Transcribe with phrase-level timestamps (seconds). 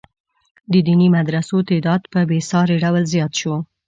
[0.71, 3.55] د دیني مدرسو تعداد په بې ساري ډول زیات شو.